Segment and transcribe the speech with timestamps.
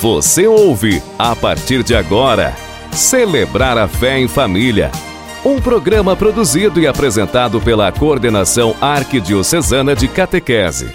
[0.00, 2.54] Você ouve, a partir de agora,
[2.92, 4.92] Celebrar a Fé em Família.
[5.42, 10.92] Um programa produzido e apresentado pela Coordenação Arquidiocesana de Catequese.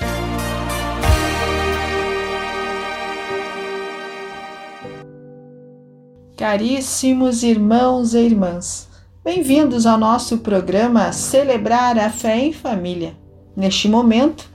[6.37, 8.87] Caríssimos irmãos e irmãs,
[9.23, 13.17] bem-vindos ao nosso programa Celebrar a Fé em Família.
[13.57, 14.47] Neste momento,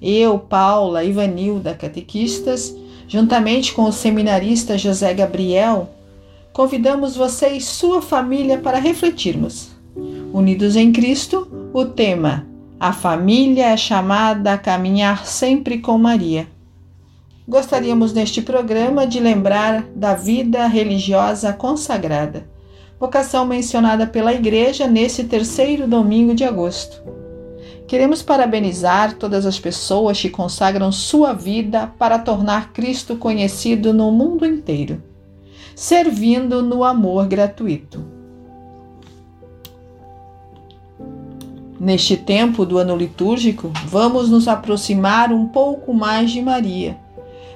[0.00, 2.72] eu, Paula, Ivanilda, catequistas,
[3.08, 5.88] juntamente com o seminarista José Gabriel,
[6.52, 9.70] convidamos você e sua família para refletirmos.
[10.32, 12.46] Unidos em Cristo, o tema
[12.78, 16.46] A família é chamada a caminhar sempre com Maria.
[17.48, 22.46] Gostaríamos neste programa de lembrar da vida religiosa consagrada,
[23.00, 27.17] vocação mencionada pela Igreja nesse terceiro domingo de agosto.
[27.88, 34.44] Queremos parabenizar todas as pessoas que consagram sua vida para tornar Cristo conhecido no mundo
[34.44, 35.02] inteiro,
[35.74, 38.04] servindo no amor gratuito.
[41.80, 46.98] Neste tempo do ano litúrgico, vamos nos aproximar um pouco mais de Maria,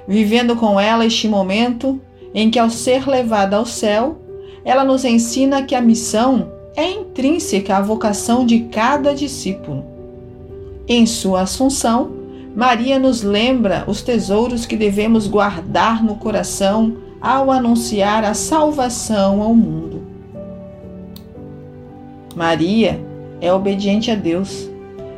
[0.09, 2.01] vivendo com ela este momento
[2.33, 4.17] em que, ao ser levada ao céu,
[4.65, 9.92] ela nos ensina que a missão é intrínseca à vocação de cada discípulo
[10.89, 12.11] em sua assunção,
[12.55, 19.55] Maria nos lembra os tesouros que devemos guardar no coração ao anunciar a salvação ao
[19.55, 20.03] mundo.
[22.35, 23.01] Maria
[23.41, 24.69] é obediente a Deus,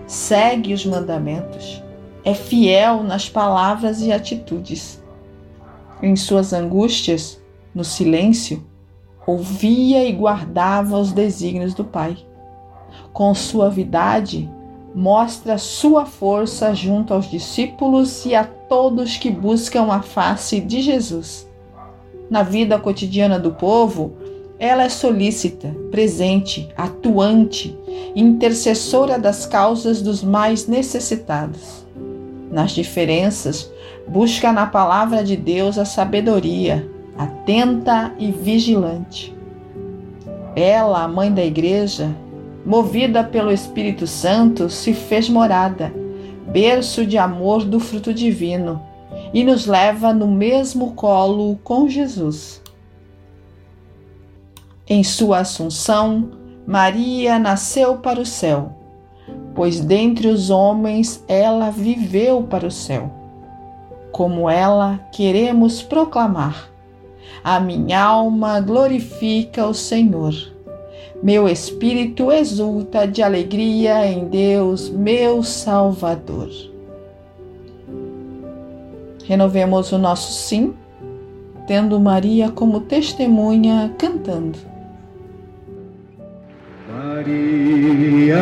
[0.07, 1.83] segue os mandamentos,
[2.25, 5.03] é fiel nas palavras e atitudes.
[6.03, 7.41] Em suas angústias,
[7.75, 8.65] no silêncio,
[9.27, 12.17] ouvia e guardava os desígnios do Pai.
[13.13, 14.51] Com suavidade,
[14.95, 21.49] mostra sua força junto aos discípulos e a todos que buscam a face de Jesus.
[22.31, 24.13] Na vida cotidiana do povo,
[24.59, 27.77] ela é solícita, presente, atuante,
[28.15, 31.85] intercessora das causas dos mais necessitados.
[32.51, 33.71] Nas diferenças,
[34.07, 36.89] busca na palavra de Deus a sabedoria,
[37.19, 39.35] atenta e vigilante.
[40.55, 42.15] Ela, a mãe da igreja,
[42.65, 45.93] movida pelo Espírito Santo, se fez morada,
[46.51, 48.81] berço de amor do fruto divino,
[49.33, 52.63] e nos leva no mesmo colo com Jesus.
[54.89, 56.31] Em sua assunção,
[56.67, 58.73] Maria nasceu para o céu,
[59.55, 63.11] pois dentre os homens ela viveu para o céu.
[64.13, 66.71] Como ela, queremos proclamar:
[67.43, 70.54] A minha alma glorifica o Senhor
[71.25, 76.51] meu espírito exulta de alegria em Deus, meu Salvador.
[79.25, 80.75] Renovemos o nosso sim,
[81.67, 84.59] tendo Maria como testemunha, cantando.
[86.93, 88.37] Maria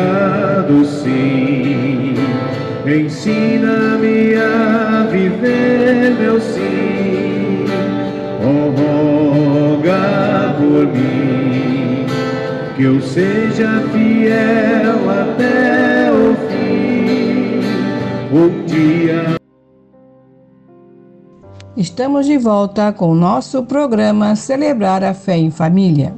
[0.67, 2.15] do sim,
[2.85, 7.63] ensina-me a viver meu sim,
[8.43, 8.71] oh,
[9.79, 11.22] roga por mim
[12.75, 17.59] que eu seja fiel até o fim.
[18.35, 19.35] Um dia.
[21.77, 26.15] Estamos de volta com o nosso programa Celebrar a Fé em Família.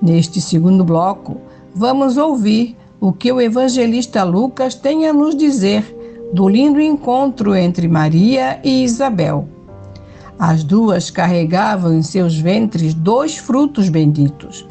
[0.00, 1.40] Neste segundo bloco,
[1.74, 5.96] vamos ouvir o que o evangelista Lucas tem a nos dizer
[6.32, 9.48] do lindo encontro entre Maria e Isabel.
[10.38, 14.64] As duas carregavam em seus ventres dois frutos benditos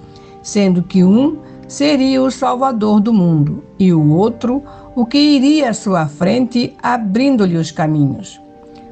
[0.48, 4.64] sendo que um seria o Salvador do mundo e o outro
[4.96, 8.40] o que iria à sua frente, abrindo-lhe os caminhos.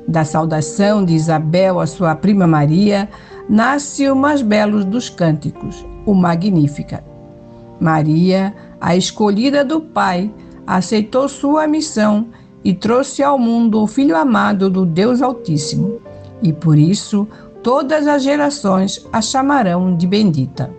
[0.06, 3.08] Da saudação de Isabel à sua prima Maria,
[3.48, 7.02] nasce o mais belo dos cânticos, o Magnífica.
[7.80, 10.30] Maria, a escolhida do Pai,
[10.68, 12.28] aceitou sua missão
[12.66, 16.02] e trouxe ao mundo o Filho amado do Deus Altíssimo,
[16.44, 17.26] e por isso
[17.64, 20.70] todas as gerações a chamarão de bendita.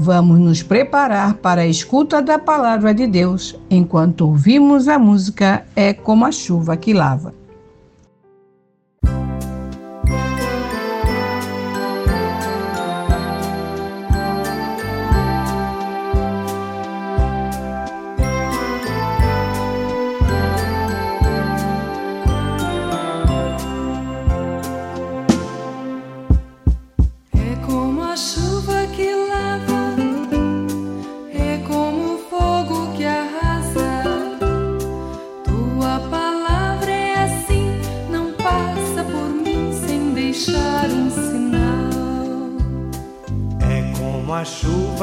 [0.00, 5.92] Vamos nos preparar para a escuta da palavra de Deus enquanto ouvimos a música É
[5.92, 7.37] como a chuva que lava.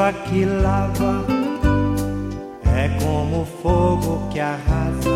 [0.05, 1.25] Chuva que lava,
[2.75, 5.09] é como fogo que arrasa.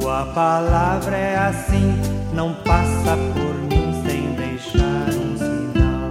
[0.00, 1.94] Tua palavra é assim,
[2.32, 6.10] não passa por mim sem deixar um sinal.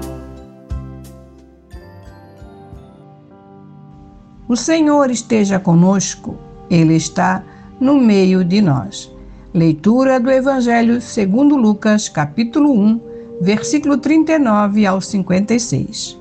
[4.47, 6.35] O Senhor esteja conosco,
[6.69, 7.43] Ele está
[7.79, 9.11] no meio de nós.
[9.53, 13.01] Leitura do Evangelho segundo Lucas, capítulo 1,
[13.41, 16.20] versículo 39 ao 56.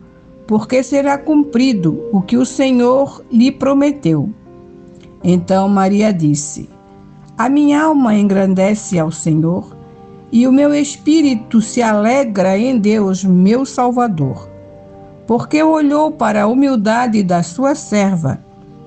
[0.51, 4.29] porque será cumprido o que o Senhor lhe prometeu.
[5.23, 6.69] Então Maria disse:
[7.37, 9.73] A minha alma engrandece ao Senhor,
[10.29, 14.49] e o meu espírito se alegra em Deus, meu Salvador,
[15.25, 18.37] porque olhou para a humildade da sua serva.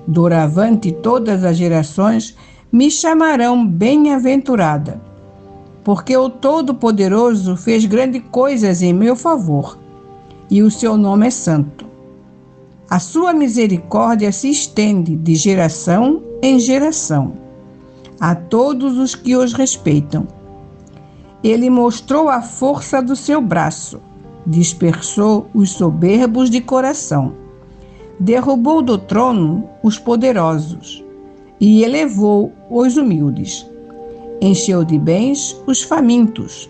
[0.05, 2.37] Doravante todas as gerações
[2.71, 5.01] me chamarão bem-aventurada
[5.83, 9.77] porque o Todo-Poderoso fez grandes coisas em meu favor,
[10.55, 11.85] e o seu nome é santo.
[12.89, 17.33] A sua misericórdia se estende de geração em geração
[18.21, 20.25] a todos os que os respeitam.
[21.43, 23.99] Ele mostrou a força do seu braço,
[24.47, 27.33] dispersou os soberbos de coração,
[28.17, 31.03] derrubou do trono os poderosos
[31.59, 33.67] e elevou os humildes
[34.41, 36.69] encheu de bens os famintos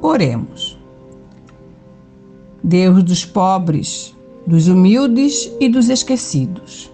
[0.00, 0.78] Oremos.
[2.62, 4.16] Deus dos pobres,
[4.46, 6.88] dos humildes e dos esquecidos.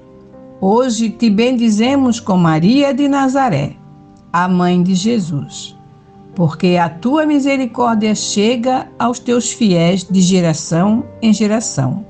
[0.59, 3.77] Hoje te bendizemos com Maria de Nazaré,
[4.33, 5.77] a mãe de Jesus,
[6.35, 12.07] porque a tua misericórdia chega aos teus fiéis de geração em geração,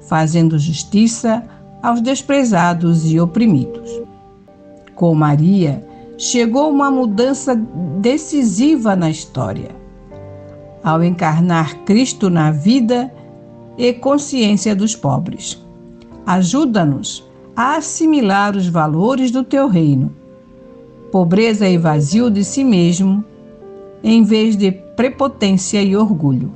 [0.00, 1.44] fazendo justiça
[1.82, 4.00] aos desprezados e oprimidos.
[4.94, 5.86] Com Maria,
[6.16, 7.54] chegou uma mudança
[8.00, 9.81] decisiva na história.
[10.82, 13.12] Ao encarnar Cristo na vida
[13.78, 15.62] e consciência dos pobres.
[16.26, 20.12] Ajuda-nos a assimilar os valores do teu reino.
[21.10, 23.24] Pobreza e vazio de si mesmo,
[24.02, 26.52] em vez de prepotência e orgulho.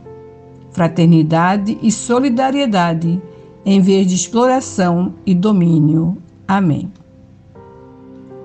[0.71, 3.21] Fraternidade e solidariedade
[3.65, 6.17] em vez de exploração e domínio.
[6.47, 6.91] Amém.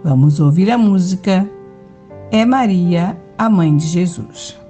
[0.04, 1.48] Vamos ouvir a música
[2.32, 4.61] É Maria, a Mãe de Jesus.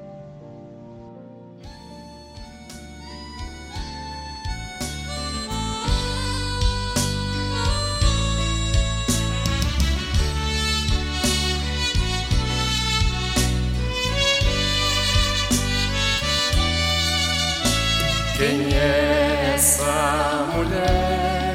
[18.42, 21.54] Quem é essa mulher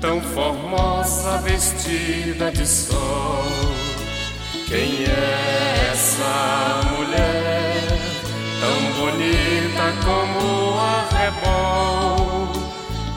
[0.00, 3.44] tão formosa vestida de sol?
[4.66, 8.00] Quem é essa mulher
[8.58, 12.52] tão bonita como a rebol?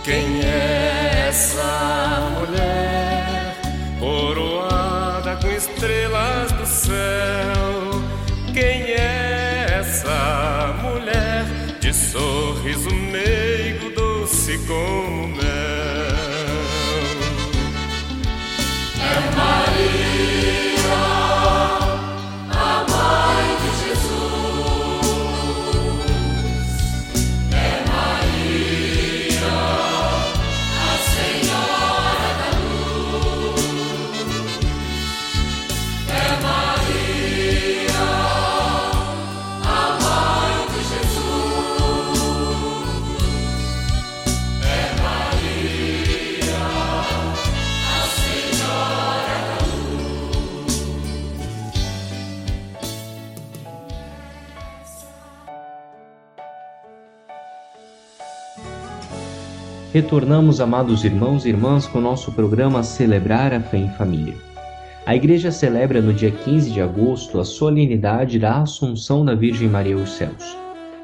[0.04, 3.56] Quem é essa mulher
[4.00, 4.71] coroada
[14.74, 15.01] Oh.
[59.94, 64.36] Retornamos, amados irmãos e irmãs, com o nosso programa Celebrar a Fé em Família.
[65.06, 69.98] A Igreja celebra no dia 15 de agosto a solenidade da Assunção da Virgem Maria
[69.98, 70.56] aos céus.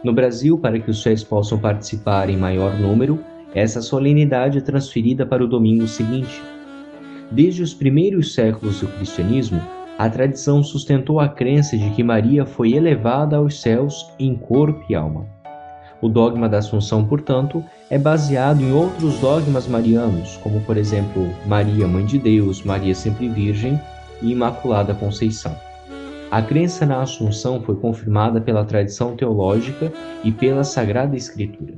[0.01, 3.19] No Brasil, para que os fiéis possam participar em maior número,
[3.53, 6.41] essa solenidade é transferida para o domingo seguinte.
[7.29, 9.61] Desde os primeiros séculos do cristianismo,
[9.97, 14.95] a tradição sustentou a crença de que Maria foi elevada aos céus em corpo e
[14.95, 15.36] alma.
[16.01, 21.87] O dogma da Assunção, portanto, é baseado em outros dogmas marianos, como por exemplo Maria,
[21.87, 23.79] Mãe de Deus, Maria Sempre Virgem
[24.21, 25.55] e Imaculada Conceição.
[26.29, 29.91] A crença na Assunção foi confirmada pela tradição teológica
[30.23, 31.75] e pela Sagrada Escritura.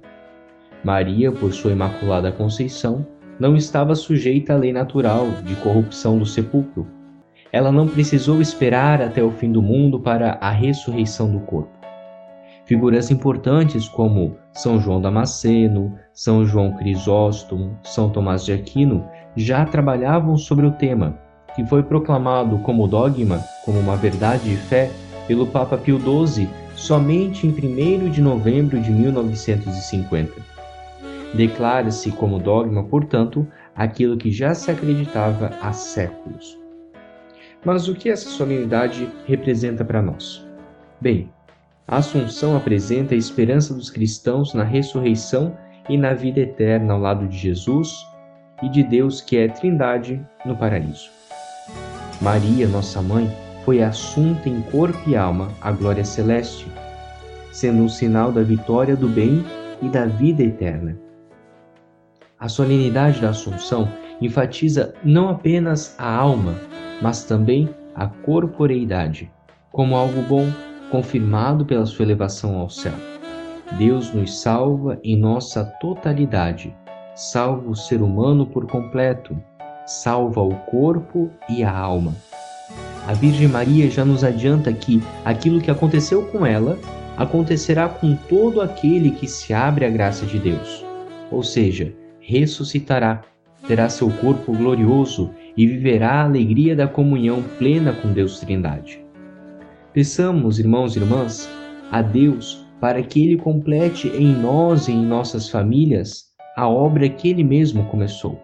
[0.83, 3.05] Maria, por sua Imaculada Conceição,
[3.39, 6.85] não estava sujeita à lei natural de corrupção do sepulcro.
[7.53, 11.78] Ela não precisou esperar até o fim do mundo para a ressurreição do corpo.
[12.69, 20.37] Figuras importantes como São João Damasceno, São João Crisóstomo, São Tomás de Aquino já trabalhavam
[20.37, 21.17] sobre o tema,
[21.55, 24.91] que foi proclamado como dogma, como uma verdade de fé,
[25.27, 30.31] pelo Papa Pio XII somente em 1 de novembro de 1950.
[31.33, 36.55] Declara-se como dogma, portanto, aquilo que já se acreditava há séculos.
[37.65, 40.47] Mas o que essa solenidade representa para nós?
[41.01, 41.31] Bem,
[41.89, 45.57] a Assunção apresenta a esperança dos cristãos na ressurreição
[45.89, 48.05] e na vida eterna ao lado de Jesus
[48.61, 51.09] e de Deus que é Trindade no paraíso.
[52.21, 53.27] Maria, nossa mãe,
[53.65, 56.67] foi assunta em corpo e alma à glória celeste,
[57.51, 59.43] sendo um sinal da vitória do bem
[59.81, 60.95] e da vida eterna.
[62.39, 63.89] A solenidade da Assunção
[64.21, 66.53] enfatiza não apenas a alma,
[67.01, 69.31] mas também a corporeidade,
[69.71, 70.47] como algo bom
[70.89, 72.93] confirmado pela sua elevação ao céu.
[73.77, 76.75] Deus nos salva em nossa totalidade,
[77.15, 79.37] salva o ser humano por completo,
[79.85, 82.15] salva o corpo e a alma.
[83.07, 86.77] A Virgem Maria já nos adianta que aquilo que aconteceu com ela
[87.17, 90.85] acontecerá com todo aquele que se abre à graça de Deus,
[91.31, 93.21] ou seja, ressuscitará,
[93.67, 99.08] terá seu corpo glorioso e viverá a alegria da comunhão plena com Deus Trindade.
[99.93, 101.49] Peçamos, irmãos e irmãs,
[101.91, 107.29] a Deus para que Ele complete em nós e em nossas famílias a obra que
[107.29, 108.39] Ele mesmo começou.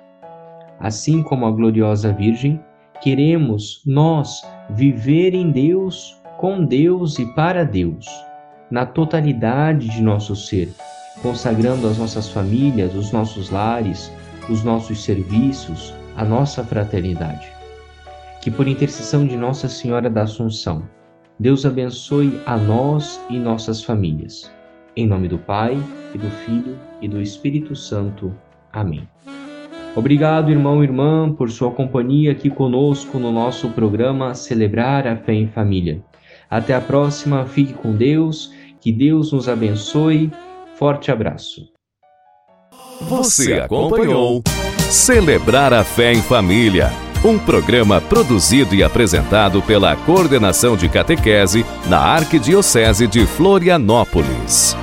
[0.79, 2.59] Assim como a gloriosa Virgem,
[3.01, 8.07] queremos nós viver em Deus, com Deus e para Deus,
[8.71, 10.73] na totalidade de nosso ser,
[11.21, 14.11] consagrando as nossas famílias, os nossos lares,
[14.49, 17.47] os nossos serviços, a nossa fraternidade.
[18.41, 20.83] Que por intercessão de Nossa Senhora da Assunção,
[21.39, 24.51] Deus abençoe a nós e nossas famílias.
[24.95, 25.77] Em nome do Pai,
[26.15, 28.33] e do Filho e do Espírito Santo.
[28.71, 29.07] Amém.
[29.95, 35.33] Obrigado, irmão e irmã, por sua companhia aqui conosco no nosso programa Celebrar a Fé
[35.33, 36.01] em Família.
[36.49, 40.31] Até a próxima, fique com Deus, que Deus nos abençoe.
[40.75, 41.69] Forte abraço.
[43.01, 44.41] Você acompanhou
[44.89, 51.97] Celebrar a Fé em Família um programa produzido e apresentado pela Coordenação de Catequese na
[51.97, 54.77] Arquidiocese de Florianópolis.